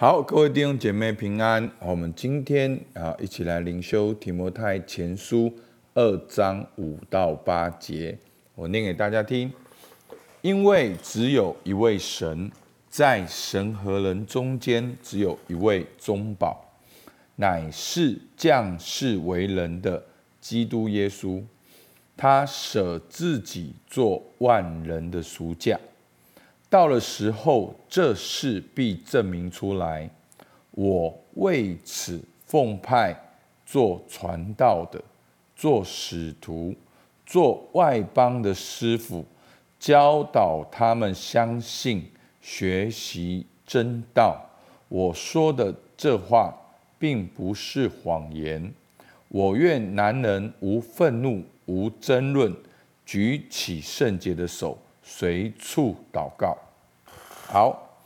[0.00, 1.70] 好，各位弟兄姐妹平安。
[1.78, 5.52] 我们今天啊，一起来灵修提摩太前书
[5.92, 8.18] 二章五到八节，
[8.54, 9.52] 我念给大家听。
[10.40, 12.50] 因为只有一位神，
[12.88, 16.64] 在神和人中间只有一位中保，
[17.36, 20.02] 乃是降世为人的
[20.40, 21.42] 基督耶稣。
[22.16, 25.78] 他舍自己做万人的赎价。
[26.70, 30.08] 到了时候，这事必证明出来。
[30.70, 33.14] 我为此奉派
[33.66, 35.02] 做传道的，
[35.56, 36.72] 做使徒，
[37.26, 39.24] 做外邦的师傅，
[39.80, 42.08] 教导他们相信、
[42.40, 44.40] 学习真道。
[44.88, 46.56] 我说的这话，
[47.00, 48.72] 并不是谎言。
[49.26, 52.54] 我愿男人无愤怒、无争论，
[53.04, 54.78] 举起圣洁的手。
[55.02, 56.56] 随处祷告。
[57.46, 57.98] 好，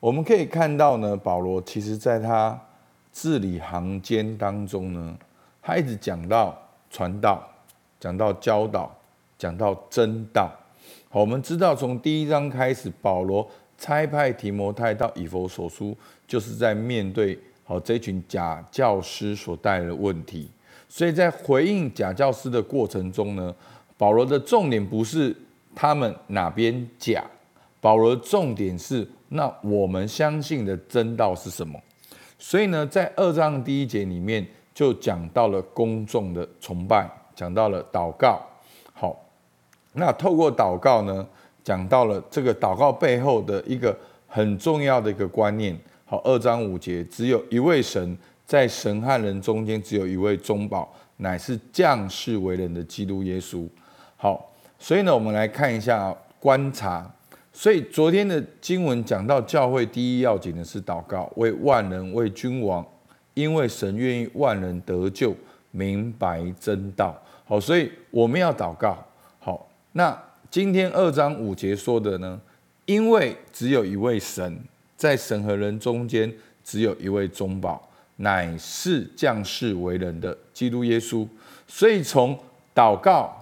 [0.00, 2.60] 我们可以看到呢，保罗其实在他
[3.12, 5.16] 字里行间当中呢，
[5.62, 6.56] 他一直讲到
[6.90, 7.48] 传道，
[8.00, 8.92] 讲到教导，
[9.38, 10.50] 讲到真道。
[11.08, 15.96] 好，我们知道从第一章开始，保罗差派提摩太到以弗所书，
[16.26, 20.50] 就是在面对好这群假教师所带来的问题。
[20.88, 23.54] 所以在回应假教师的过程中呢，
[23.96, 25.36] 保罗的重点不是。
[25.74, 27.24] 他们哪边假？
[27.80, 31.76] 保罗重点是，那我们相信的真道是什么？
[32.38, 38.40] 所以呢，在二章第一节里面就讲到了公众的崇拜，讲到了祷告。
[38.92, 39.18] 好，
[39.94, 41.26] 那透过祷告呢，
[41.64, 45.76] 讲到了这个祷告背后的一个很重要的一个观念。
[46.04, 53.68] 好，二章五节，只有一位神，在神和人中间只有一位中保，乃是降世为人的基督耶稣。
[54.16, 54.51] 好。
[54.82, 57.08] 所以呢，我们来看一下观察。
[57.52, 62.84] 所以昨天的经文讲到，教会第一要紧的是祷告，为万人、为君王，
[63.34, 65.32] 因为神愿意万人得救，
[65.70, 67.16] 明白真道。
[67.44, 68.98] 好，所以我们要祷告。
[69.38, 70.20] 好，那
[70.50, 72.40] 今天二章五节说的呢？
[72.86, 74.58] 因为只有一位神，
[74.96, 76.30] 在神和人中间
[76.64, 77.80] 只有一位中保，
[78.16, 81.24] 乃是降世为人的基督耶稣。
[81.68, 82.36] 所以从
[82.74, 83.38] 祷告。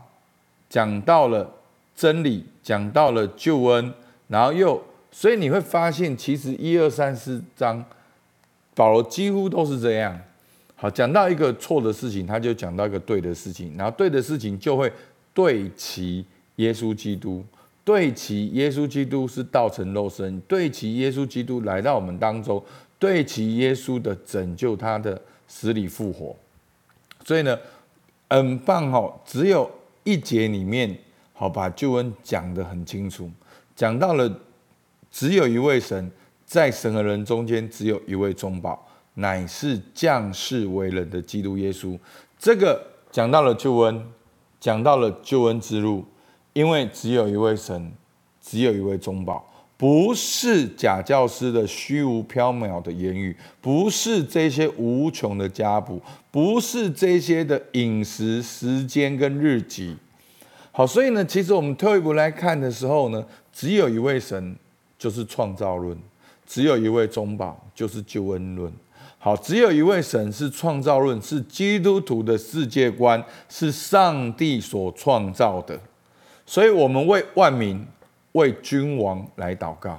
[0.71, 1.53] 讲到了
[1.95, 3.93] 真理，讲到了救恩，
[4.29, 7.85] 然后又，所以你会发现，其实一二三四章，
[8.75, 10.19] 保罗几乎都是这样。
[10.77, 14.91] 好，讲到一个错的事情，他就讲到一个对的事情，然后对的事情就会
[15.35, 16.25] 对齐
[16.57, 17.45] 耶稣基督，
[17.85, 22.63] 对齐耶稣基督是道成肉身，对齐耶稣基督来到我们当中，
[22.99, 26.35] 对齐耶稣的拯救，他的死里复活。
[27.25, 27.59] 所以呢，
[28.31, 29.69] 很棒哦，只有。
[30.05, 30.99] 一节里面，
[31.33, 33.31] 好把救恩讲得很清楚，
[33.77, 34.41] 讲到了
[35.11, 36.11] 只有一位神，
[36.45, 41.99] 在神和人中间只有一位中保，乃是降世为人的基督耶稣。
[42.39, 44.07] 这个讲到了救恩，
[44.59, 46.05] 讲到了救恩之路，
[46.53, 47.93] 因为只有一位神，
[48.41, 49.45] 只有一位中保，
[49.81, 55.99] 不是假教师的虚无缥缈的言语，不是这些无穷的家谱。
[56.31, 59.97] 不是这些的饮食时间跟日记，
[60.71, 64.55] 好，所以呢，其实我们退一步来看的时候呢，只有一位神，
[64.99, 65.97] 就是创造论；
[66.47, 68.71] 只有一位中保，就是救恩论。
[69.19, 75.81] 好，只有一位神是创造论，是基督徒的世界观，是上帝所创造的。
[76.45, 77.85] 所以，我们为万民、
[78.33, 79.99] 为君王来祷告。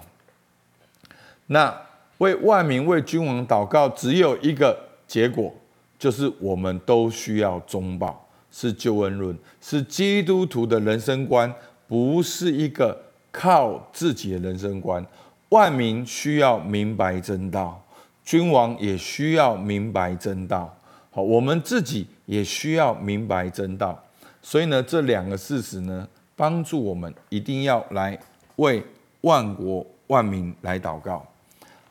[1.47, 1.75] 那
[2.18, 4.78] 为万民、为君王祷告，只有一个
[5.08, 5.53] 结果。
[6.00, 11.53] 就是我们都需要中保，是救恩论，是基督徒的人生观，
[11.88, 13.00] 不是一个
[13.31, 15.06] 靠自己的人生观。
[15.50, 17.80] 万民需要明白真道，
[18.25, 20.75] 君王也需要明白真道。
[21.12, 24.03] 好，我们自己也需要明白真道。
[24.41, 26.08] 所以呢，这两个事实呢，
[26.41, 28.18] 帮助我们一定要来
[28.56, 28.84] 为
[29.22, 31.24] 万国万民来祷告。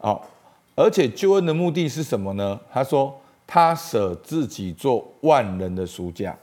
[0.00, 0.26] 好，
[0.74, 2.58] 而且救恩的目的是什么呢？
[2.72, 3.16] 他说。
[3.52, 6.38] 他舍自己做万人的赎价，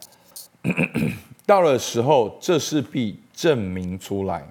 [1.47, 4.43] 到了时候，这是必证明出来。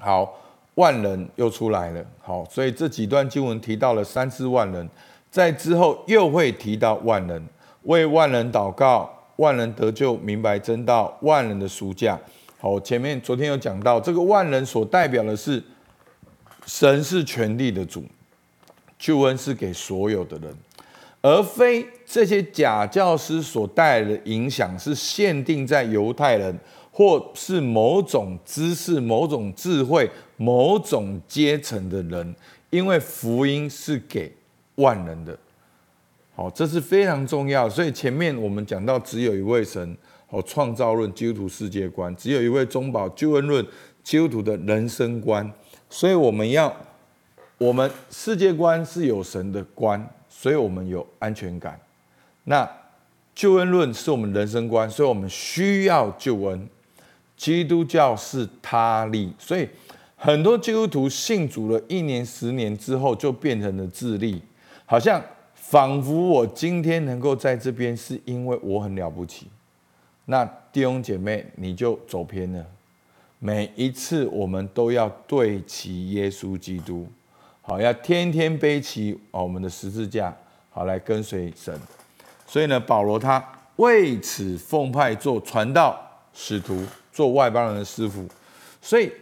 [0.00, 0.34] 好，
[0.74, 2.04] 万人又出来了。
[2.20, 4.90] 好，所以这几段经文提到了三四万人，
[5.30, 7.46] 在之后又会提到万人，
[7.84, 12.18] 为万人祷告，万人得救，明白真道，万人的赎价。
[12.62, 15.62] 好，前面昨天有讲到，这个万人所代表的是
[16.66, 18.04] 神是权力的主，
[18.98, 20.54] 救恩是给所有的人。
[21.22, 26.54] 而非这些假教师所带来的影响是限定在犹太人，
[26.92, 32.34] 或是某种知识、某种智慧、某种阶层的人，
[32.68, 34.30] 因为福音是给
[34.74, 35.38] 万人的。
[36.40, 37.68] 哦，这是非常重要。
[37.68, 39.94] 所以前面我们讲到，只有一位神，
[40.30, 43.62] 哦，创造论、基督徒世界观，只有一位中保救恩论、
[44.02, 45.52] 基督徒的人生观。
[45.90, 46.74] 所以我们要，
[47.58, 51.78] 我们世界观是有神的观，所以我们有安全感。
[52.44, 52.66] 那
[53.34, 56.66] 救恩论是我们人生观，所以我们需要救恩。
[57.36, 59.68] 基督教是他利，所以
[60.16, 64.40] 很多基督徒信主了一年、十年之后，就变成了自利，
[64.86, 65.22] 好像
[65.60, 69.46] 仿佛我今天能够在这边，是因为我很了不起。
[70.24, 72.64] 那弟兄姐妹，你就走偏了。
[73.38, 77.06] 每一次我们都要对齐耶稣基督，
[77.62, 80.34] 好，要天天背起我们的十字架，
[80.70, 81.78] 好来跟随神。
[82.46, 83.42] 所以呢，保罗他
[83.76, 86.00] 为此奉派做传道
[86.32, 88.26] 使徒，做外邦人的师傅。
[88.82, 89.12] 所以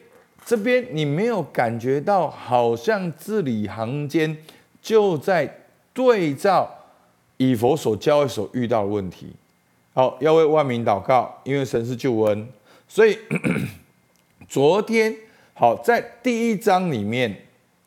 [0.46, 4.36] 这边你没有感觉到，好像字里行间
[4.80, 5.52] 就在
[5.98, 6.70] 对照
[7.38, 9.32] 以佛所教所遇到的问题。
[9.92, 12.48] 好，要为万民祷告，因为神是救恩。
[12.86, 13.18] 所以
[14.48, 15.12] 昨天
[15.54, 17.36] 好在第一章里面，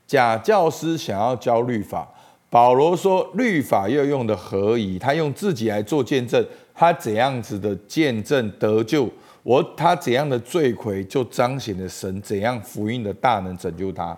[0.05, 2.05] 假教师想要教律法。
[2.49, 4.99] 保罗说：“律法要用的何以？
[4.99, 9.07] 他用自己来做见证，他怎样子的见证得救？
[9.43, 14.17] 我他怎样的罪魁，就彰显了神怎样福音的大能拯救他。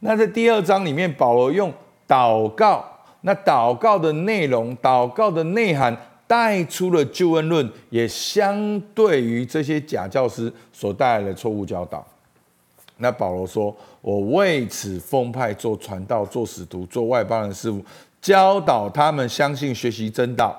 [0.00, 1.72] 那在第二章里面，保罗用
[2.08, 2.84] 祷告，
[3.28, 5.94] 那祷告的内容、祷告的内涵，
[6.26, 12.02] 带出了救恩论，也相对于这些假教师所带来的错误教导。”
[12.96, 17.84] 那保罗说：“我为此奉派做传道、做使徒、做外邦人师傅，
[18.22, 20.56] 教导他们相信、学习真道。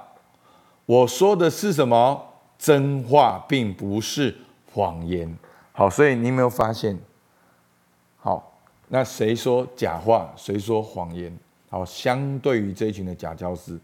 [0.85, 2.23] 我说的是什么？
[2.59, 4.37] 真话，并不是
[4.71, 5.35] 谎言。
[5.71, 6.95] 好，所以你有没有发现？
[8.17, 10.31] 好，那谁说假话？
[10.35, 11.35] 谁说谎言？
[11.69, 13.79] 好，相对于这一群的假教师，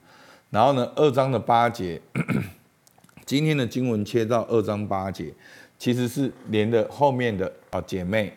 [0.50, 0.92] 然后呢？
[0.96, 2.02] 二章的八节，
[3.26, 5.32] 今天的经文切到二章八节，
[5.78, 8.34] 其实是连的后面的啊，姐妹。”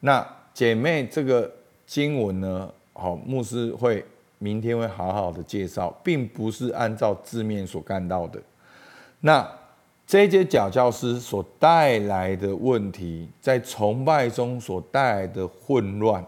[0.00, 1.50] 那姐妹，这个
[1.86, 2.70] 经文呢？
[2.92, 4.04] 好，牧师会
[4.38, 8.38] 明天会好好的介绍，并不是按照字面所看到的。
[9.20, 9.50] 那
[10.06, 16.22] 这些假教师所带来的问题，在崇拜中所带来的混乱。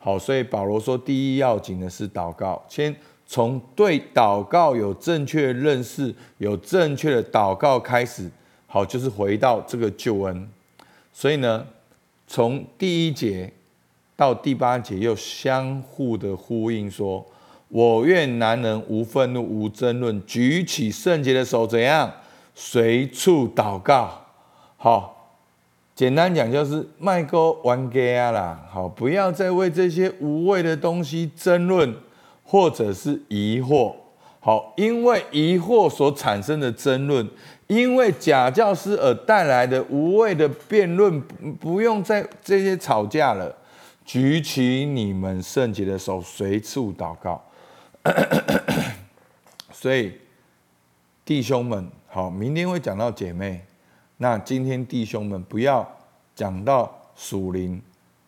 [0.00, 8.28] 好，所以保罗说，第一要紧的是祷告，先从对祷告有正确认识、有正确的祷告开始。
[8.66, 10.48] 好，就是回到这个救恩。
[11.12, 11.66] 所以呢？
[12.32, 13.52] 从第一节
[14.14, 17.26] 到第八节，又相互的呼应，说
[17.66, 22.08] ：“我愿男人无愤怒、无争论，举起圣洁的手，怎样
[22.54, 24.26] 随处祷告。”
[24.78, 25.19] 好，
[26.00, 28.58] 简单讲就是麦哥玩 gay 啦。
[28.70, 31.94] 好，不要再为这些无谓的东西争论，
[32.42, 33.94] 或者是疑惑。
[34.40, 37.28] 好，因为疑惑所产生的争论。
[37.66, 41.20] 因为假教师而带来的无谓的辩论，
[41.60, 43.54] 不用再这些吵架了。
[44.06, 47.44] 举起你们圣洁的手，随处祷告。
[49.70, 50.14] 所以
[51.26, 53.60] 弟兄们，好，明天会讲到姐妹。
[54.22, 55.90] 那今天弟兄们不要
[56.36, 57.80] 讲到属灵，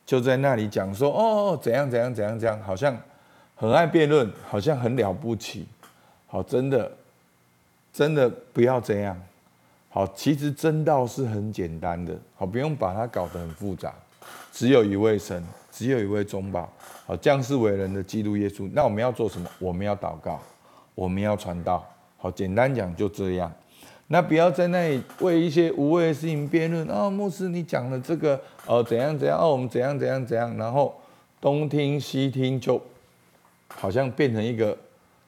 [0.06, 2.96] 就在那里讲说哦，怎样怎样怎样怎样，好像
[3.54, 5.68] 很爱辩论，好像很了不起。
[6.26, 6.90] 好，真的，
[7.92, 9.14] 真的不要这样。
[9.90, 13.92] 好，其实真道是很简单的，好，不用把它搞得很复杂。
[14.50, 16.66] 只有一位神，只有一位中保，
[17.04, 18.66] 好，降世为人的基督耶稣。
[18.72, 19.46] 那我们要做什么？
[19.58, 20.40] 我们要祷告，
[20.94, 21.86] 我们要传道。
[22.16, 23.52] 好，简单讲就这样。
[24.12, 26.86] 那不要在那里为一些无谓的事情辩论。
[26.88, 29.38] 哦，牧师，你讲的这个，哦，怎样怎样？
[29.40, 30.54] 哦，我们怎样怎样怎样？
[30.58, 30.94] 然后
[31.40, 32.78] 东听西听，就
[33.68, 34.76] 好像变成一个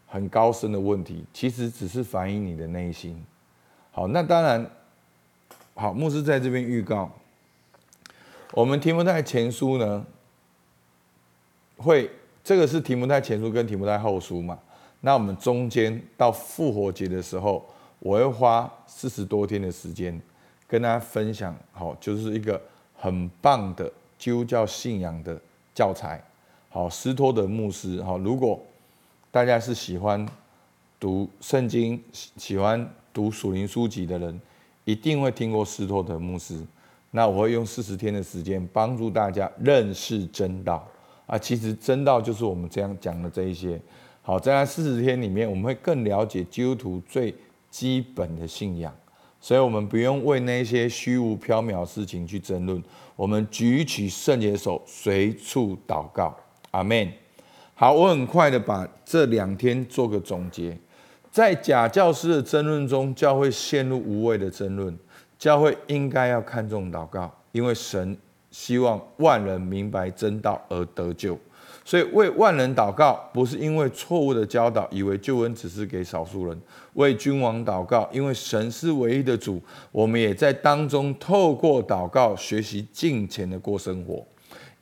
[0.06, 1.24] 很高深的问题。
[1.32, 3.18] 其实只是反映你的内心。
[3.90, 4.70] 好，那当然，
[5.72, 7.10] 好，牧师在这边预告，
[8.52, 10.04] 我们提摩太前书呢，
[11.78, 12.10] 会
[12.44, 14.58] 这个是提摩太前书跟提摩太后书嘛？
[15.00, 17.64] 那我们中间到复活节的时候，
[18.04, 20.20] 我会花四十多天的时间
[20.68, 22.60] 跟大家分享，好，就是一个
[22.94, 25.40] 很棒的基督教信仰的
[25.74, 26.22] 教材。
[26.68, 28.60] 好，斯托德牧师，好，如果
[29.30, 30.28] 大家是喜欢
[31.00, 32.86] 读圣经，喜欢。
[33.14, 34.40] 读属灵书籍的人
[34.84, 36.60] 一定会听过斯托德牧师。
[37.12, 40.84] 那我会用四十天的时间帮助大家认识真道
[41.24, 41.38] 啊。
[41.38, 43.80] 其实真道就是我们这样讲的这一些。
[44.20, 47.32] 好，在那四十天里面，我们会更了解基督徒最
[47.74, 48.94] 基本的信仰，
[49.40, 52.80] 所以我们不用为那些虚无缥缈事情去争论。
[53.16, 56.32] 我们举起圣洁的手，随处祷告。
[56.70, 57.12] 阿门。
[57.74, 60.78] 好，我很快的把这两天做个总结。
[61.32, 64.96] 在假教师的争论中，教会陷入无谓的争论。
[65.36, 68.16] 教会应该要看重祷告，因为神
[68.52, 71.36] 希望万人明白真道而得救。
[71.86, 76.56] 所以为万人祷告，不是因为错误的教导，以为救恩只是给少数人；
[76.94, 79.60] 为君王祷告，因为神是唯一的主。
[79.92, 84.26] 我们也在当中透过祷告学习敬虔的过生活，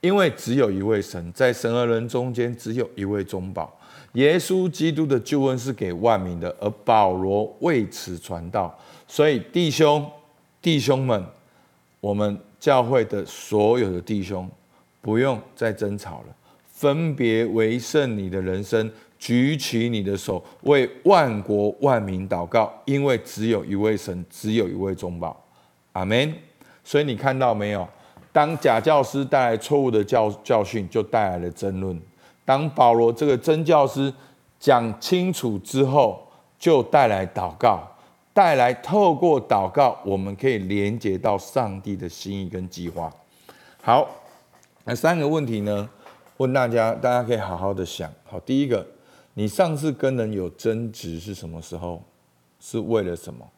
[0.01, 3.77] 因为只有一位神，在神和人中间只有一位中保。
[4.13, 8.73] 耶稣基督的救恩是给万民的，而保罗为此传道。
[9.09, 10.09] 所以弟兄、
[10.61, 11.25] 弟兄们，
[11.99, 14.49] 我们教会的所有的弟兄，
[15.01, 16.37] 不用再争吵了。
[16.83, 25.41] 分别为圣，你的人生，举起你的手，为万国万民祷告，因为只有一位神，只有一位中保，
[25.93, 26.35] 阿门。
[26.83, 27.89] 所以你看到没有？
[28.33, 31.97] 当假教师带来错误的教教训，就带来了争论；
[32.45, 34.13] 当保罗这个真教师
[34.59, 36.27] 讲清楚之后，
[36.59, 37.89] 就带来祷告，
[38.35, 43.09] 带来透过祷告，我们可以连接到上帝的心意跟计划。
[43.81, 44.11] 好，
[44.83, 45.89] 那三个问题呢？
[46.43, 48.13] 问大家，大家可以好好的想。
[48.25, 48.85] 好，第一个，
[49.35, 52.03] 你上次跟人有争执是什么时候？
[52.59, 53.49] 是为了什么？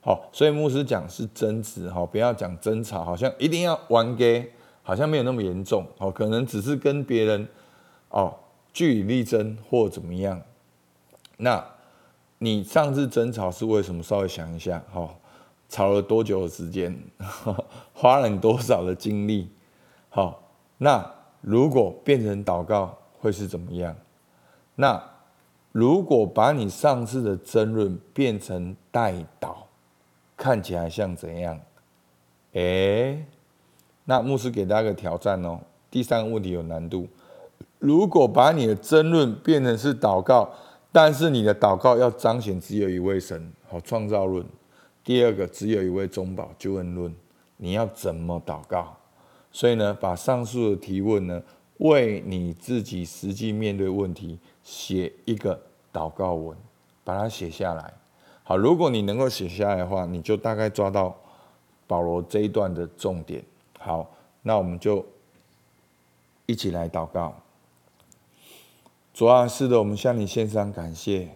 [0.00, 4.50] 好，所以牧师讲是争执，哈，不要讲争吵，好像一定要玩 gay，
[4.82, 7.46] 好像没有那么严重，哦，可能只是跟别人
[8.08, 8.34] 哦
[8.72, 10.42] 据理力争或怎么样。
[11.36, 11.64] 那
[12.38, 14.02] 你上次争吵是为什么？
[14.02, 15.16] 稍微想一下，好，
[15.68, 16.98] 吵了多久的时间？
[17.94, 19.48] 花了你多少的精力？
[20.08, 20.42] 好，
[20.78, 21.21] 那。
[21.42, 23.94] 如果变成祷告会是怎么样？
[24.74, 25.02] 那
[25.70, 29.54] 如果把你上次的争论变成代祷，
[30.36, 31.60] 看起来像怎样？
[32.54, 33.24] 哎，
[34.04, 35.60] 那牧师给大家个挑战哦。
[35.90, 37.06] 第三个问题有难度。
[37.78, 40.48] 如果把你的争论变成是祷告，
[40.90, 44.44] 但是你的祷告要彰显只有一位神，好创造论。
[45.02, 47.14] 第二个只有一位中保救恩论，
[47.56, 48.96] 你要怎么祷告？
[49.52, 51.42] 所以呢，把上述的提问呢，
[51.76, 55.60] 为你自己实际面对问题写一个
[55.92, 56.56] 祷告文，
[57.04, 57.92] 把它写下来。
[58.44, 61.14] 好，如果你能够写下来的话，你就大概抓到
[61.86, 63.44] 保罗这一段的重点。
[63.78, 65.04] 好，那我们就
[66.46, 67.34] 一起来祷告。
[69.12, 71.28] 主啊，是的，我们向你献上感谢。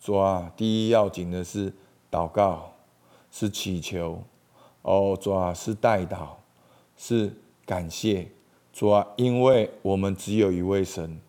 [0.00, 1.72] 主啊，第一要紧的是
[2.10, 2.72] 祷告，
[3.30, 4.24] 是祈求。
[4.82, 6.30] 哦，主啊，是代祷，
[6.96, 7.32] 是。
[7.70, 8.26] 感谢
[8.72, 11.20] 主啊，因为我们只有一位神，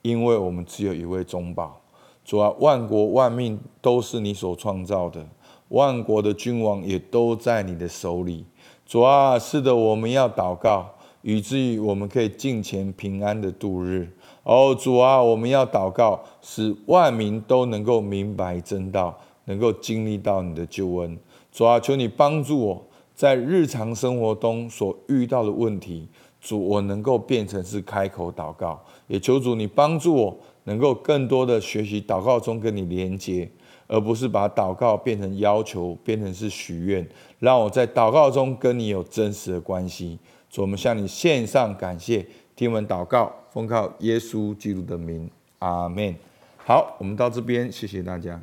[0.00, 1.78] 因为我们只有一位中保。
[2.24, 5.28] 主啊，万国万命都是你所创造的，
[5.68, 8.46] 万国的君王也都在你的手里。
[8.86, 10.88] 主啊，是的，我们要祷告，
[11.20, 14.10] 以至于我们可以尽前平安的度日。
[14.44, 19.14] 哦，主啊，我们要祷告，使万民都能够明白真道，
[19.44, 21.18] 能够经历到你的救恩。
[21.52, 22.86] 主啊，求你帮助我。
[23.20, 26.08] 在日常生活中所遇到的问题，
[26.40, 33.46] 主，我能够变成是开口祷告，也求主你帮助我，能够更多的学习祷告中跟你连接，
[33.86, 37.06] 而不是把祷告变成要求，变成是许愿，
[37.40, 40.18] 让我在祷告中跟你有真实的关系。
[40.48, 46.16] 主，我们向你献上感谢，听闻祷告，奉靠耶稣基督的名，阿门。
[46.56, 48.40] 好，我们到这边，谢谢大家。